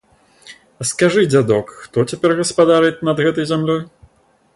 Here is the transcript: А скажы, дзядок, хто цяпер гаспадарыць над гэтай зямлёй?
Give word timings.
А 0.83 0.85
скажы, 0.91 1.25
дзядок, 1.33 1.69
хто 1.81 2.05
цяпер 2.13 2.33
гаспадарыць 2.39 3.03
над 3.11 3.17
гэтай 3.29 3.45
зямлёй? 3.51 3.81